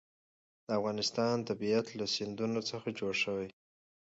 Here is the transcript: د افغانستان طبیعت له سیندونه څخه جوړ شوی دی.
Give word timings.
د 0.65 0.67
افغانستان 0.79 1.35
طبیعت 1.49 1.87
له 1.99 2.05
سیندونه 2.15 2.59
څخه 2.69 2.87
جوړ 2.99 3.13
شوی 3.23 3.45
دی. 3.51 3.55